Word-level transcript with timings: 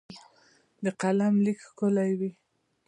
د 0.83 0.85
قلم 1.01 1.33
لیک 1.45 1.59
ښکلی 1.67 2.11
وي. 2.19 2.31